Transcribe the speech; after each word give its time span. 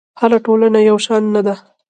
هره 0.19 0.37
ټولنه 0.45 0.79
یو 0.89 0.97
شان 1.05 1.23
نه 1.35 1.41
ده. 1.45 1.55